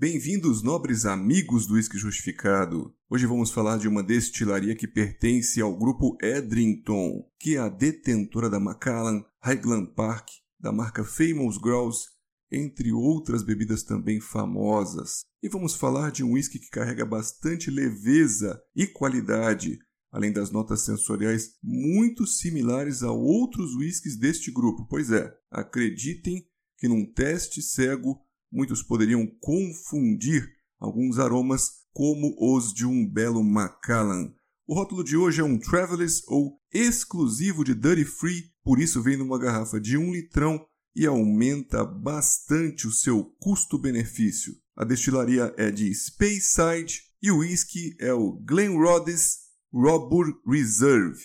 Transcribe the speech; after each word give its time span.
Bem-vindos, 0.00 0.62
nobres 0.62 1.04
amigos 1.04 1.66
do 1.66 1.74
Whisky 1.74 1.98
Justificado. 1.98 2.94
Hoje 3.10 3.26
vamos 3.26 3.50
falar 3.50 3.78
de 3.78 3.88
uma 3.88 4.00
destilaria 4.00 4.76
que 4.76 4.86
pertence 4.86 5.60
ao 5.60 5.76
grupo 5.76 6.16
Edrington, 6.22 7.28
que 7.36 7.56
é 7.56 7.58
a 7.58 7.68
detentora 7.68 8.48
da 8.48 8.60
Macallan, 8.60 9.24
Highland 9.42 9.92
Park, 9.96 10.28
da 10.60 10.70
marca 10.70 11.02
Famous 11.02 11.58
Grouse, 11.58 12.06
entre 12.48 12.92
outras 12.92 13.42
bebidas 13.42 13.82
também 13.82 14.20
famosas. 14.20 15.24
E 15.42 15.48
vamos 15.48 15.74
falar 15.74 16.12
de 16.12 16.22
um 16.22 16.34
whisky 16.34 16.60
que 16.60 16.70
carrega 16.70 17.04
bastante 17.04 17.68
leveza 17.68 18.62
e 18.76 18.86
qualidade, 18.86 19.80
além 20.12 20.32
das 20.32 20.52
notas 20.52 20.82
sensoriais 20.82 21.56
muito 21.60 22.24
similares 22.24 23.02
a 23.02 23.10
outros 23.10 23.74
whiskies 23.74 24.16
deste 24.16 24.52
grupo. 24.52 24.86
Pois 24.88 25.10
é, 25.10 25.36
acreditem 25.50 26.46
que 26.76 26.86
num 26.86 27.04
teste 27.04 27.60
cego 27.60 28.16
muitos 28.50 28.82
poderiam 28.82 29.26
confundir 29.40 30.48
alguns 30.78 31.18
aromas 31.18 31.70
como 31.92 32.36
os 32.38 32.72
de 32.72 32.86
um 32.86 33.08
belo 33.08 33.42
Macallan. 33.42 34.32
O 34.66 34.74
rótulo 34.74 35.02
de 35.02 35.16
hoje 35.16 35.40
é 35.40 35.44
um 35.44 35.58
Travelers 35.58 36.22
ou 36.28 36.60
exclusivo 36.72 37.64
de 37.64 37.74
Duty 37.74 38.04
Free, 38.04 38.44
por 38.62 38.78
isso 38.78 39.02
vem 39.02 39.16
numa 39.16 39.38
garrafa 39.38 39.80
de 39.80 39.96
um 39.96 40.12
litrão 40.12 40.64
e 40.94 41.06
aumenta 41.06 41.84
bastante 41.84 42.86
o 42.86 42.92
seu 42.92 43.24
custo-benefício. 43.40 44.54
A 44.76 44.84
destilaria 44.84 45.54
é 45.56 45.70
de 45.70 45.92
Speyside 45.94 47.02
e 47.22 47.30
o 47.30 47.38
whisky 47.38 47.96
é 47.98 48.12
o 48.12 48.32
Glenrothes 48.44 49.38
Robur 49.72 50.26
Reserve. 50.46 51.20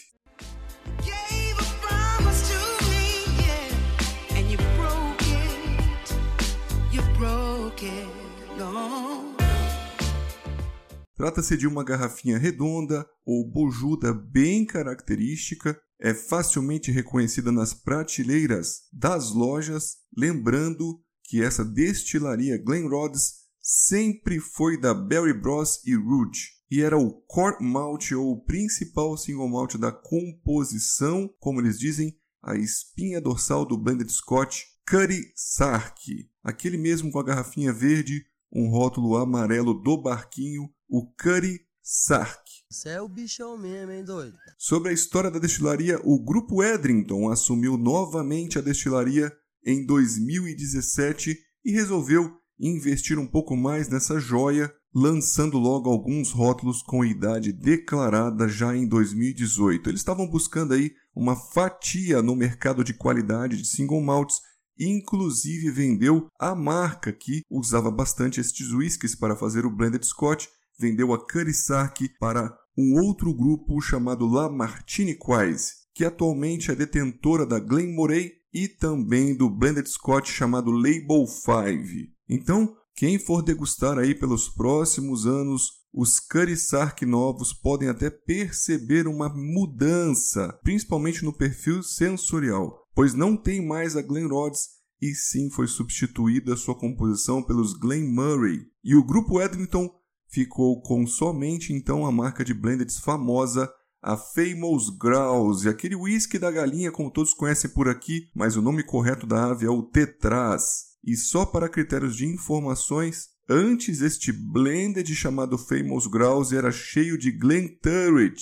Trata-se 11.23 11.55
de 11.55 11.65
uma 11.65 11.85
garrafinha 11.85 12.37
redonda 12.37 13.07
ou 13.25 13.49
bojuda 13.49 14.13
bem 14.13 14.65
característica, 14.65 15.79
é 15.97 16.13
facilmente 16.13 16.91
reconhecida 16.91 17.49
nas 17.49 17.73
prateleiras 17.73 18.81
das 18.91 19.31
lojas, 19.31 19.99
lembrando 20.17 21.01
que 21.23 21.41
essa 21.41 21.63
destilaria 21.63 22.61
Glenrothes 22.61 23.35
sempre 23.61 24.37
foi 24.41 24.77
da 24.77 24.93
Barry 24.93 25.31
Bros 25.31 25.81
e 25.85 25.95
Rouge 25.95 26.49
e 26.69 26.81
era 26.81 26.97
o 26.97 27.13
core 27.21 27.63
malt 27.63 28.11
ou 28.11 28.33
o 28.33 28.43
principal 28.43 29.15
single 29.15 29.47
malt 29.47 29.77
da 29.77 29.93
composição, 29.93 31.33
como 31.39 31.61
eles 31.61 31.79
dizem, 31.79 32.17
a 32.43 32.57
espinha 32.57 33.21
dorsal 33.21 33.65
do 33.65 33.77
blended 33.77 34.11
Scotch 34.11 34.63
Cutty 34.85 35.31
Sark, 35.37 36.29
aquele 36.43 36.77
mesmo 36.77 37.09
com 37.13 37.19
a 37.19 37.23
garrafinha 37.23 37.71
verde, 37.71 38.25
um 38.53 38.69
rótulo 38.69 39.15
amarelo 39.17 39.73
do 39.73 39.97
barquinho, 39.97 40.69
o 40.93 41.07
Cutty 41.07 41.59
Sark. 41.81 42.43
Você 42.69 42.89
é 42.89 43.01
o 43.01 43.09
bichão 43.09 43.57
mesmo, 43.57 43.91
hein, 43.91 44.05
doido? 44.05 44.37
Sobre 44.59 44.89
a 44.89 44.93
história 44.93 45.31
da 45.31 45.39
destilaria, 45.39 45.99
o 46.03 46.23
grupo 46.23 46.63
Edrington 46.63 47.31
assumiu 47.31 47.79
novamente 47.79 48.59
a 48.59 48.61
destilaria 48.61 49.33
em 49.65 49.83
2017 49.87 51.35
e 51.65 51.71
resolveu 51.71 52.31
investir 52.59 53.17
um 53.17 53.25
pouco 53.25 53.57
mais 53.57 53.89
nessa 53.89 54.19
joia, 54.19 54.71
lançando 54.93 55.57
logo 55.57 55.89
alguns 55.89 56.29
rótulos 56.29 56.83
com 56.83 57.03
idade 57.03 57.51
declarada 57.51 58.47
já 58.47 58.75
em 58.75 58.87
2018. 58.87 59.89
Eles 59.89 60.01
estavam 60.01 60.29
buscando 60.29 60.75
aí 60.75 60.91
uma 61.15 61.35
fatia 61.35 62.21
no 62.21 62.35
mercado 62.35 62.83
de 62.83 62.93
qualidade 62.93 63.57
de 63.57 63.67
single 63.67 63.99
malts 63.99 64.35
inclusive 64.79 65.69
vendeu 65.69 66.27
a 66.39 66.55
marca 66.55 67.13
que 67.13 67.41
usava 67.47 67.91
bastante 67.91 68.39
estes 68.39 68.71
whiskies 68.71 69.15
para 69.15 69.35
fazer 69.35 69.67
o 69.67 69.69
blended 69.69 70.03
scotch, 70.03 70.47
vendeu 70.79 71.13
a 71.13 71.25
Carisac 71.25 72.07
para 72.19 72.55
um 72.77 72.99
outro 72.99 73.33
grupo 73.33 73.79
chamado 73.81 74.27
La 74.27 74.49
Martini 74.49 75.15
Quise, 75.15 75.71
que 75.93 76.05
atualmente 76.05 76.71
é 76.71 76.75
detentora 76.75 77.45
da 77.45 77.59
Glenmorangie 77.59 78.33
e 78.53 78.67
também 78.67 79.35
do 79.35 79.49
blended 79.49 79.89
scotch 79.89 80.31
chamado 80.31 80.71
Label 80.71 81.25
5. 81.27 82.11
Então, 82.29 82.75
quem 82.95 83.17
for 83.17 83.41
degustar 83.41 83.97
aí 83.97 84.13
pelos 84.13 84.49
próximos 84.49 85.25
anos 85.25 85.83
os 85.93 86.19
Carisac 86.19 87.05
novos 87.05 87.53
podem 87.53 87.89
até 87.89 88.09
perceber 88.09 89.07
uma 89.07 89.29
mudança, 89.29 90.59
principalmente 90.63 91.23
no 91.23 91.31
perfil 91.31 91.83
sensorial 91.83 92.83
pois 92.95 93.13
não 93.13 93.35
tem 93.35 93.65
mais 93.65 93.95
a 93.95 94.01
Glen 94.01 94.27
Rhodes 94.27 94.69
e 95.01 95.13
sim 95.13 95.49
foi 95.49 95.67
substituída 95.67 96.55
sua 96.55 96.75
composição 96.75 97.43
pelos 97.43 97.73
Glen 97.73 98.03
Murray. 98.03 98.61
E 98.83 98.95
o 98.95 99.03
grupo 99.03 99.41
Edmonton 99.41 99.89
ficou 100.33 100.81
com 100.81 101.05
somente 101.05 101.71
então 101.71 102.07
a 102.07 102.11
marca 102.11 102.43
de 102.43 102.55
blendeds 102.55 102.97
famosa, 102.97 103.71
a 104.01 104.17
Famous 104.17 104.89
Grouse, 104.89 105.69
aquele 105.69 105.95
whisky 105.95 106.39
da 106.39 106.49
galinha 106.49 106.91
como 106.91 107.11
todos 107.11 107.35
conhecem 107.35 107.69
por 107.69 107.87
aqui, 107.87 108.27
mas 108.35 108.57
o 108.57 108.61
nome 108.61 108.83
correto 108.83 109.27
da 109.27 109.51
ave 109.51 109.67
é 109.67 109.69
o 109.69 109.83
Tetras. 109.83 110.93
E 111.05 111.15
só 111.15 111.45
para 111.45 111.69
critérios 111.69 112.15
de 112.15 112.25
informações, 112.25 113.27
antes 113.47 114.01
este 114.01 114.31
blended 114.31 115.13
chamado 115.13 115.55
Famous 115.55 116.07
Grouse 116.07 116.55
era 116.55 116.71
cheio 116.71 117.15
de 117.15 117.31
Glenturret, 117.31 118.41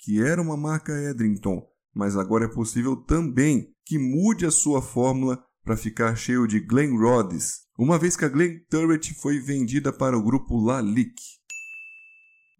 que 0.00 0.20
era 0.20 0.42
uma 0.42 0.56
marca 0.56 0.92
Edrington, 0.92 1.62
mas 1.94 2.16
agora 2.16 2.46
é 2.46 2.48
possível 2.48 2.96
também 2.96 3.72
que 3.86 3.98
mude 3.98 4.44
a 4.44 4.50
sua 4.50 4.82
fórmula 4.82 5.40
para 5.64 5.76
ficar 5.76 6.16
cheio 6.16 6.46
de 6.48 6.58
Glen 6.58 6.98
Rhodes, 6.98 7.60
uma 7.82 7.98
vez 7.98 8.14
que 8.14 8.26
a 8.26 8.28
Glen 8.28 8.58
Turret 8.68 9.14
foi 9.14 9.38
vendida 9.38 9.90
para 9.90 10.16
o 10.16 10.22
grupo 10.22 10.58
Lalique. 10.58 11.40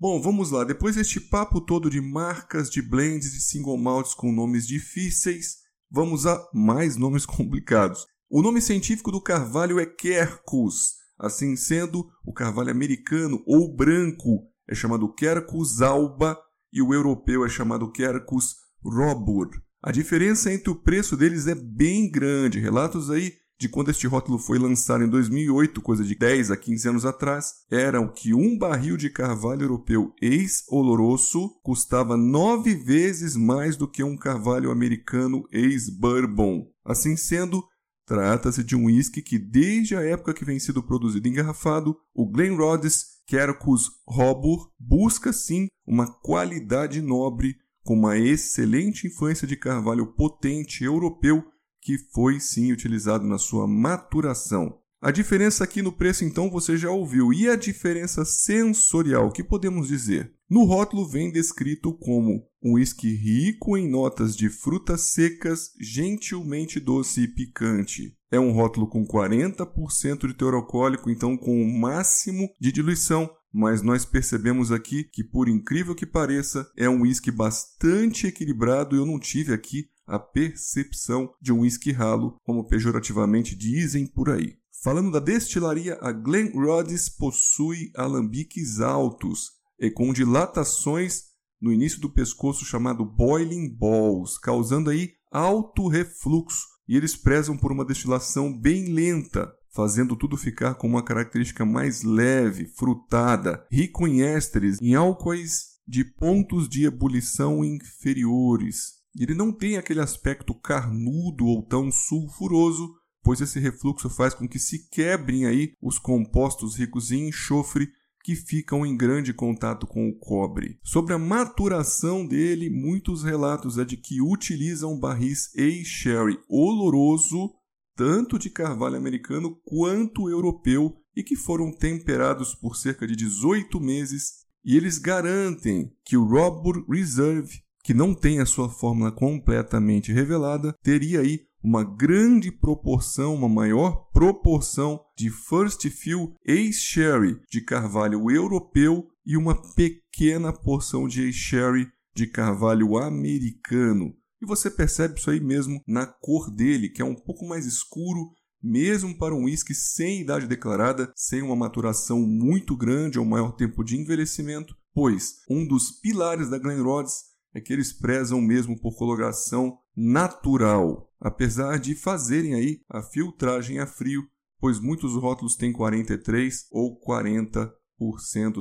Bom, 0.00 0.18
vamos 0.18 0.50
lá. 0.50 0.64
Depois 0.64 0.96
deste 0.96 1.20
papo 1.20 1.60
todo 1.60 1.90
de 1.90 2.00
marcas 2.00 2.70
de 2.70 2.80
blends 2.80 3.34
e 3.34 3.40
single 3.40 3.76
malts 3.76 4.14
com 4.14 4.32
nomes 4.32 4.66
difíceis, 4.66 5.58
vamos 5.90 6.26
a 6.26 6.42
mais 6.54 6.96
nomes 6.96 7.26
complicados. 7.26 8.06
O 8.30 8.40
nome 8.40 8.62
científico 8.62 9.12
do 9.12 9.20
carvalho 9.20 9.78
é 9.78 9.84
Quercus. 9.84 10.94
Assim 11.18 11.54
sendo, 11.54 12.08
o 12.24 12.32
carvalho 12.32 12.70
americano 12.70 13.42
ou 13.46 13.76
branco 13.76 14.48
é 14.66 14.74
chamado 14.74 15.12
Quercus 15.12 15.82
alba 15.82 16.40
e 16.72 16.80
o 16.80 16.94
europeu 16.94 17.44
é 17.44 17.48
chamado 17.50 17.92
Quercus 17.92 18.54
robur. 18.82 19.50
A 19.82 19.92
diferença 19.92 20.50
entre 20.50 20.70
o 20.70 20.80
preço 20.80 21.14
deles 21.14 21.46
é 21.46 21.54
bem 21.54 22.10
grande. 22.10 22.58
Relatos 22.58 23.10
aí 23.10 23.34
de 23.60 23.68
quando 23.68 23.90
este 23.90 24.06
rótulo 24.06 24.38
foi 24.38 24.58
lançado 24.58 25.04
em 25.04 25.08
2008, 25.08 25.82
coisa 25.82 26.02
de 26.02 26.14
10 26.14 26.50
a 26.50 26.56
15 26.56 26.88
anos 26.88 27.04
atrás, 27.04 27.52
eram 27.70 28.08
que 28.08 28.32
um 28.32 28.56
barril 28.56 28.96
de 28.96 29.10
carvalho 29.10 29.64
europeu 29.64 30.14
ex-oloroso 30.18 31.50
custava 31.62 32.16
nove 32.16 32.74
vezes 32.74 33.36
mais 33.36 33.76
do 33.76 33.86
que 33.86 34.02
um 34.02 34.16
carvalho 34.16 34.70
americano 34.70 35.46
ex-bourbon. 35.52 36.70
Assim 36.82 37.18
sendo, 37.18 37.62
trata-se 38.06 38.64
de 38.64 38.74
um 38.74 38.86
uísque 38.86 39.20
que 39.20 39.38
desde 39.38 39.94
a 39.94 40.00
época 40.00 40.32
que 40.32 40.44
vem 40.44 40.58
sido 40.58 40.82
produzido 40.82 41.28
engarrafado, 41.28 41.94
o 42.14 42.26
Glenrothes 42.26 43.04
Quercus 43.26 43.90
Robur 44.08 44.70
busca 44.78 45.34
sim 45.34 45.66
uma 45.86 46.10
qualidade 46.10 47.02
nobre 47.02 47.56
com 47.84 47.92
uma 47.92 48.16
excelente 48.16 49.06
influência 49.06 49.46
de 49.46 49.54
carvalho 49.54 50.14
potente 50.14 50.82
europeu 50.82 51.44
que 51.80 51.98
foi 52.12 52.40
sim 52.40 52.72
utilizado 52.72 53.26
na 53.26 53.38
sua 53.38 53.66
maturação. 53.66 54.78
A 55.02 55.10
diferença 55.10 55.64
aqui 55.64 55.80
no 55.80 55.92
preço 55.92 56.24
então 56.24 56.50
você 56.50 56.76
já 56.76 56.90
ouviu. 56.90 57.32
E 57.32 57.48
a 57.48 57.56
diferença 57.56 58.22
sensorial, 58.24 59.32
que 59.32 59.42
podemos 59.42 59.88
dizer? 59.88 60.34
No 60.48 60.64
rótulo 60.64 61.08
vem 61.08 61.32
descrito 61.32 61.94
como 61.94 62.44
um 62.62 62.74
whisky 62.74 63.14
rico 63.14 63.78
em 63.78 63.88
notas 63.88 64.36
de 64.36 64.50
frutas 64.50 65.12
secas, 65.12 65.70
gentilmente 65.80 66.78
doce 66.78 67.22
e 67.22 67.28
picante. 67.28 68.14
É 68.30 68.38
um 68.38 68.52
rótulo 68.52 68.86
com 68.88 69.06
40% 69.06 70.26
de 70.26 70.34
teor 70.34 70.54
alcoólico, 70.54 71.08
então 71.08 71.34
com 71.34 71.62
o 71.62 71.80
máximo 71.80 72.50
de 72.60 72.70
diluição 72.70 73.30
mas 73.52 73.82
nós 73.82 74.04
percebemos 74.04 74.70
aqui 74.70 75.04
que, 75.04 75.24
por 75.24 75.48
incrível 75.48 75.94
que 75.94 76.06
pareça, 76.06 76.70
é 76.76 76.88
um 76.88 77.02
whisky 77.02 77.30
bastante 77.30 78.26
equilibrado 78.26 78.94
eu 78.94 79.04
não 79.04 79.18
tive 79.18 79.52
aqui 79.52 79.88
a 80.10 80.18
percepção 80.18 81.32
de 81.40 81.52
um 81.52 81.60
whisky 81.60 81.92
ralo, 81.92 82.36
como 82.42 82.66
pejorativamente 82.66 83.54
dizem 83.54 84.06
por 84.06 84.28
aí. 84.28 84.56
Falando 84.82 85.12
da 85.12 85.20
destilaria, 85.20 85.96
a 86.00 86.10
Glen 86.10 86.50
Rhodes 86.52 87.08
possui 87.08 87.92
alambiques 87.94 88.80
altos 88.80 89.52
e 89.78 89.90
com 89.90 90.12
dilatações 90.12 91.30
no 91.60 91.72
início 91.72 92.00
do 92.00 92.10
pescoço 92.10 92.64
chamado 92.64 93.04
boiling 93.04 93.68
balls, 93.68 94.36
causando 94.38 94.90
aí 94.90 95.12
alto 95.30 95.86
refluxo, 95.86 96.66
e 96.88 96.96
eles 96.96 97.14
prezam 97.14 97.56
por 97.56 97.70
uma 97.70 97.84
destilação 97.84 98.52
bem 98.52 98.86
lenta, 98.86 99.52
fazendo 99.72 100.16
tudo 100.16 100.36
ficar 100.36 100.74
com 100.74 100.88
uma 100.88 101.04
característica 101.04 101.64
mais 101.64 102.02
leve, 102.02 102.66
frutada, 102.66 103.64
rico 103.70 104.08
em 104.08 104.22
ésteres, 104.22 104.78
em 104.80 104.94
álcoois 104.94 105.78
de 105.86 106.04
pontos 106.04 106.68
de 106.68 106.84
ebulição 106.84 107.64
inferiores. 107.64 108.99
Ele 109.18 109.34
não 109.34 109.52
tem 109.52 109.76
aquele 109.76 110.00
aspecto 110.00 110.54
carnudo 110.54 111.46
ou 111.46 111.62
tão 111.62 111.90
sulfuroso, 111.90 112.88
pois 113.22 113.40
esse 113.40 113.58
refluxo 113.58 114.08
faz 114.08 114.34
com 114.34 114.48
que 114.48 114.58
se 114.58 114.88
quebrem 114.88 115.46
aí 115.46 115.72
os 115.80 115.98
compostos 115.98 116.76
ricos 116.76 117.10
em 117.10 117.28
enxofre 117.28 117.88
que 118.22 118.34
ficam 118.34 118.84
em 118.84 118.96
grande 118.96 119.32
contato 119.32 119.86
com 119.86 120.08
o 120.08 120.18
cobre. 120.18 120.78
Sobre 120.82 121.14
a 121.14 121.18
maturação 121.18 122.26
dele, 122.26 122.68
muitos 122.70 123.22
relatos 123.22 123.78
é 123.78 123.84
de 123.84 123.96
que 123.96 124.20
utilizam 124.20 124.98
barris 124.98 125.50
A-Sherry 125.56 126.38
oloroso, 126.48 127.54
tanto 127.96 128.38
de 128.38 128.50
carvalho 128.50 128.96
americano 128.96 129.58
quanto 129.64 130.28
europeu, 130.28 130.96
e 131.16 131.22
que 131.22 131.34
foram 131.34 131.72
temperados 131.72 132.54
por 132.54 132.76
cerca 132.76 133.06
de 133.06 133.16
18 133.16 133.80
meses, 133.80 134.44
e 134.64 134.76
eles 134.76 134.98
garantem 134.98 135.90
que 136.04 136.16
o 136.16 136.24
Robur 136.24 136.84
Reserve, 136.88 137.62
que 137.82 137.94
não 137.94 138.14
tem 138.14 138.40
a 138.40 138.46
sua 138.46 138.68
fórmula 138.68 139.10
completamente 139.10 140.12
revelada, 140.12 140.74
teria 140.82 141.20
aí 141.20 141.40
uma 141.62 141.84
grande 141.84 142.50
proporção, 142.50 143.34
uma 143.34 143.48
maior 143.48 144.08
proporção 144.12 145.00
de 145.16 145.30
First 145.30 145.88
Fill 145.90 146.34
Ace-Sherry 146.46 147.38
de 147.50 147.60
carvalho 147.60 148.30
europeu 148.30 149.06
e 149.26 149.36
uma 149.36 149.60
pequena 149.74 150.52
porção 150.52 151.06
de 151.06 151.28
Ace-Sherry 151.28 151.86
de 152.14 152.26
carvalho 152.26 152.96
americano. 152.96 154.14
E 154.42 154.46
você 154.46 154.70
percebe 154.70 155.18
isso 155.18 155.30
aí 155.30 155.40
mesmo 155.40 155.82
na 155.86 156.06
cor 156.06 156.50
dele, 156.50 156.88
que 156.88 157.02
é 157.02 157.04
um 157.04 157.14
pouco 157.14 157.46
mais 157.46 157.66
escuro, 157.66 158.30
mesmo 158.62 159.16
para 159.16 159.34
um 159.34 159.44
whisky 159.44 159.74
sem 159.74 160.22
idade 160.22 160.46
declarada, 160.46 161.12
sem 161.14 161.42
uma 161.42 161.56
maturação 161.56 162.20
muito 162.20 162.76
grande 162.76 163.18
ou 163.18 163.24
maior 163.24 163.52
tempo 163.52 163.84
de 163.84 163.98
envelhecimento, 163.98 164.74
pois 164.94 165.36
um 165.48 165.66
dos 165.66 165.90
pilares 165.90 166.48
da 166.48 166.58
Glenrothes 166.58 167.29
é 167.54 167.60
que 167.60 167.72
eles 167.72 167.92
prezam 167.92 168.40
mesmo 168.40 168.78
por 168.80 168.96
coloração 168.96 169.78
natural, 169.96 171.12
apesar 171.20 171.78
de 171.78 171.94
fazerem 171.94 172.54
aí 172.54 172.80
a 172.88 173.02
filtragem 173.02 173.78
a 173.78 173.86
frio, 173.86 174.22
pois 174.58 174.78
muitos 174.78 175.14
rótulos 175.14 175.56
têm 175.56 175.72
43 175.72 176.66
ou 176.70 177.00
40% 177.00 177.72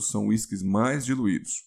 são 0.02 0.28
whiskies 0.28 0.64
mais 0.64 1.06
diluídos. 1.06 1.66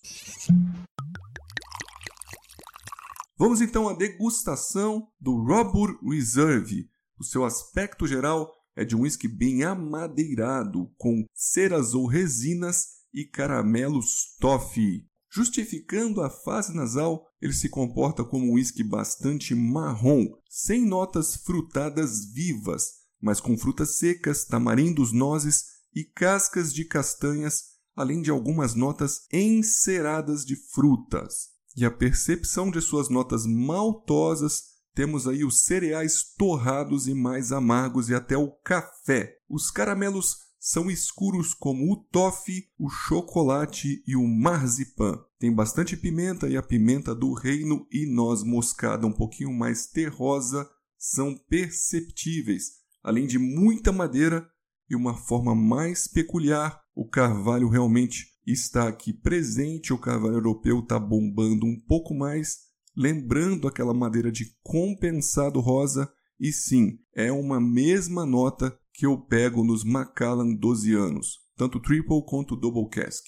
Vamos 3.39 3.61
então 3.61 3.89
à 3.89 3.95
degustação 3.95 5.09
do 5.21 5.43
Robur 5.43 5.99
Reserve. 6.03 6.89
O 7.19 7.25
seu 7.25 7.45
aspecto 7.45 8.07
geral 8.07 8.53
é 8.77 8.85
de 8.85 8.97
um 8.97 9.03
whisky 9.03 9.29
bem 9.29 9.65
amadeirado, 9.65 10.93
com 10.97 11.25
ceras 11.35 11.95
ou 11.95 12.07
resinas 12.07 13.03
e 13.13 13.25
caramelos 13.25 14.37
toffee. 14.41 15.07
Justificando 15.34 16.20
a 16.20 16.29
fase 16.29 16.75
nasal, 16.75 17.26
ele 17.40 17.55
se 17.55 17.70
comporta 17.70 18.23
como 18.23 18.44
um 18.44 18.52
whisky 18.52 18.84
bastante 18.84 19.55
marrom, 19.55 20.26
sem 20.46 20.84
notas 20.84 21.37
frutadas 21.37 22.26
vivas, 22.34 22.88
mas 23.19 23.40
com 23.40 23.56
frutas 23.56 23.96
secas, 23.96 24.44
tamarindos, 24.44 25.11
nozes 25.11 25.64
e 25.94 26.05
cascas 26.05 26.75
de 26.75 26.84
castanhas, 26.84 27.62
além 27.96 28.20
de 28.20 28.31
algumas 28.31 28.75
notas 28.75 29.20
enceradas 29.32 30.44
de 30.44 30.55
frutas. 30.55 31.52
E 31.75 31.87
a 31.87 31.90
percepção 31.90 32.70
de 32.70 32.82
suas 32.82 33.08
notas 33.08 33.46
maltosas, 33.46 34.64
temos 34.94 35.26
aí 35.26 35.46
os 35.46 35.64
cereais 35.64 36.23
torrados 36.37 37.08
e 37.08 37.14
mais 37.14 37.52
amargos 37.52 38.11
e 38.11 38.14
até 38.14 38.37
o 38.37 38.50
café. 38.62 39.35
Os 39.49 39.70
caramelos 39.70 40.37
são 40.64 40.88
escuros 40.88 41.55
como 41.55 41.93
o 41.93 41.97
toffee, 41.97 42.69
o 42.79 42.88
chocolate 42.88 44.00
e 44.06 44.14
o 44.14 44.25
marzipan. 44.25 45.19
Tem 45.37 45.53
bastante 45.53 45.97
pimenta 45.97 46.49
e 46.49 46.56
a 46.56 46.62
pimenta 46.62 47.12
do 47.17 47.32
reino 47.32 47.85
e 47.91 48.06
noz 48.06 48.44
moscada 48.44 49.05
um 49.05 49.12
pouquinho 49.12 49.53
mais 49.53 49.88
terrosa 49.88 50.70
são 50.97 51.37
perceptíveis, 51.49 52.75
além 53.03 53.26
de 53.26 53.41
muita 53.41 53.91
madeira 53.91 54.49
e 54.88 54.94
uma 54.94 55.17
forma 55.17 55.53
mais 55.53 56.06
peculiar. 56.06 56.81
O 56.94 57.09
carvalho 57.09 57.69
realmente 57.69 58.29
está 58.47 58.87
aqui 58.87 59.12
presente, 59.12 59.93
o 59.93 59.99
carvalho 59.99 60.37
europeu 60.37 60.79
está 60.79 60.97
bombando 60.97 61.67
um 61.67 61.76
pouco 61.88 62.14
mais, 62.14 62.59
lembrando 62.97 63.67
aquela 63.67 63.93
madeira 63.93 64.31
de 64.31 64.47
compensado 64.62 65.59
rosa, 65.59 66.09
e 66.38 66.53
sim, 66.53 67.00
é 67.17 67.32
uma 67.32 67.61
mesma 67.61 68.25
nota 68.25 68.79
que 69.02 69.06
eu 69.06 69.19
pego 69.19 69.64
nos 69.64 69.82
Macallan 69.82 70.54
12 70.54 70.94
anos, 70.94 71.40
tanto 71.56 71.81
triple 71.81 72.25
quanto 72.25 72.54
double 72.54 72.88
cask. 72.88 73.25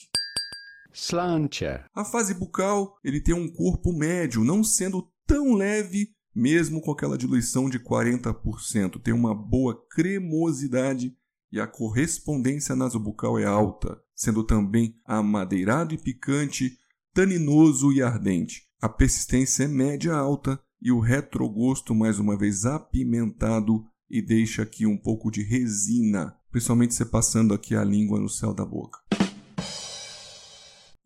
Slantia. 0.93 1.85
A 1.93 2.05
fase 2.05 2.33
bucal, 2.33 2.97
ele 3.03 3.21
tem 3.21 3.35
um 3.35 3.53
corpo 3.53 3.93
médio, 3.93 4.45
não 4.45 4.63
sendo 4.63 5.11
tão 5.27 5.53
leve, 5.55 6.11
mesmo 6.33 6.81
com 6.81 6.93
aquela 6.93 7.19
diluição 7.19 7.69
de 7.69 7.81
40%. 7.81 9.03
Tem 9.03 9.13
uma 9.13 9.35
boa 9.35 9.77
cremosidade 9.91 11.13
e 11.51 11.59
a 11.59 11.67
correspondência 11.67 12.77
nasobucal 12.77 13.37
é 13.37 13.45
alta, 13.45 14.01
sendo 14.15 14.45
também 14.45 14.95
amadeirado 15.05 15.93
e 15.93 15.99
picante, 15.99 16.79
taninoso 17.13 17.93
e 17.93 18.01
ardente. 18.01 18.63
A 18.81 18.89
persistência 18.89 19.65
é 19.65 19.67
média 19.67 20.15
alta 20.15 20.57
e 20.81 20.93
o 20.93 21.01
retrogosto 21.01 21.97
mais 21.97 22.21
uma 22.21 22.39
vez 22.39 22.65
apimentado 22.65 23.85
e 24.09 24.21
deixa 24.23 24.63
aqui 24.63 24.87
um 24.87 24.97
pouco 24.97 25.31
de 25.31 25.43
resina, 25.43 26.37
principalmente 26.51 26.95
você 26.95 27.05
passando 27.05 27.55
aqui 27.55 27.75
a 27.75 27.85
língua 27.85 28.21
no 28.21 28.29
céu 28.29 28.55
da 28.55 28.65
boca. 28.65 28.99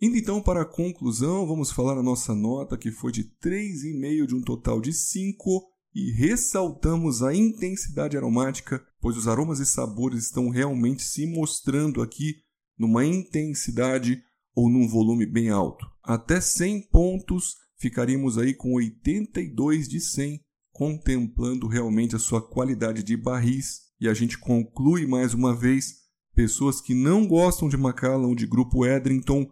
Indo 0.00 0.16
então 0.16 0.40
para 0.40 0.62
a 0.62 0.64
conclusão, 0.64 1.46
vamos 1.46 1.72
falar 1.72 1.98
a 1.98 2.02
nossa 2.02 2.32
nota 2.34 2.78
que 2.78 2.92
foi 2.92 3.10
de 3.10 3.24
3,5 3.42 4.26
de 4.26 4.34
um 4.34 4.42
total 4.42 4.80
de 4.80 4.92
5 4.92 5.64
e 5.94 6.12
ressaltamos 6.12 7.22
a 7.22 7.34
intensidade 7.34 8.16
aromática, 8.16 8.80
pois 9.00 9.16
os 9.16 9.26
aromas 9.26 9.58
e 9.58 9.66
sabores 9.66 10.24
estão 10.24 10.50
realmente 10.50 11.02
se 11.02 11.26
mostrando 11.26 12.00
aqui 12.00 12.36
numa 12.78 13.04
intensidade 13.04 14.22
ou 14.54 14.70
num 14.70 14.86
volume 14.86 15.26
bem 15.26 15.48
alto. 15.50 15.84
Até 16.02 16.40
100 16.40 16.88
pontos, 16.90 17.56
ficaríamos 17.76 18.38
aí 18.38 18.54
com 18.54 18.74
82 18.74 19.88
de 19.88 20.00
100 20.00 20.40
contemplando 20.78 21.66
realmente 21.66 22.14
a 22.14 22.20
sua 22.20 22.40
qualidade 22.40 23.02
de 23.02 23.16
barris. 23.16 23.88
E 24.00 24.08
a 24.08 24.14
gente 24.14 24.38
conclui 24.38 25.08
mais 25.08 25.34
uma 25.34 25.52
vez: 25.52 25.96
pessoas 26.36 26.80
que 26.80 26.94
não 26.94 27.26
gostam 27.26 27.68
de 27.68 27.76
Macallan 27.76 28.28
ou 28.28 28.34
de 28.36 28.46
Grupo 28.46 28.86
Edrington, 28.86 29.50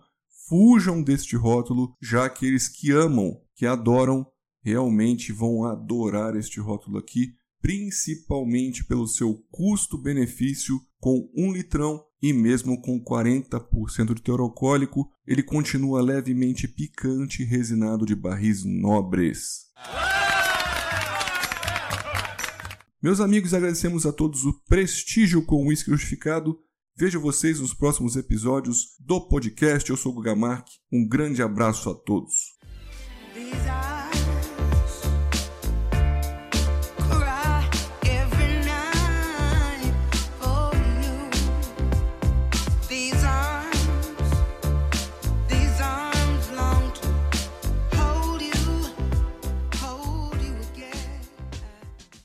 fujam 0.49 1.03
deste 1.03 1.35
rótulo, 1.35 1.93
já 2.01 2.31
que 2.31 2.47
eles 2.47 2.69
que 2.69 2.93
amam, 2.93 3.37
que 3.57 3.67
adoram, 3.67 4.25
realmente 4.63 5.33
vão 5.33 5.65
adorar 5.65 6.37
este 6.37 6.61
rótulo 6.61 6.99
aqui, 6.99 7.33
principalmente 7.61 8.85
pelo 8.85 9.09
seu 9.09 9.35
custo-benefício 9.51 10.81
com 11.01 11.29
um 11.37 11.53
litrão 11.53 12.01
e 12.23 12.33
mesmo 12.33 12.81
com 12.81 13.03
40% 13.03 14.15
de 14.15 14.23
teor 14.23 14.41
alcoólico, 14.41 15.11
ele 15.27 15.43
continua 15.43 16.01
levemente 16.01 16.69
picante 16.69 17.43
resinado 17.43 18.07
de 18.07 18.15
barris 18.15 18.65
nobres. 18.65 19.67
Meus 23.07 23.21
amigos, 23.21 23.55
agradecemos 23.55 24.05
a 24.05 24.13
todos 24.13 24.45
o 24.45 24.53
prestígio 24.67 25.41
com 25.41 25.63
o 25.63 25.69
Whisky 25.69 25.93
Justificado. 25.93 26.59
Vejo 26.97 27.21
vocês 27.21 27.61
nos 27.61 27.73
próximos 27.73 28.17
episódios 28.17 28.97
do 28.99 29.21
podcast. 29.21 29.89
Eu 29.89 29.97
sou 29.97 30.11
o 30.11 30.15
Guga 30.17 30.35
Mark. 30.35 30.67
Um 30.93 31.07
grande 31.07 31.41
abraço 31.41 31.89
a 31.89 31.95
todos. 31.95 32.56